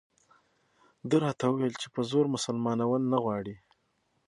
[1.09, 3.55] ده راته وویل چې په زور مسلمانول نه غواړي.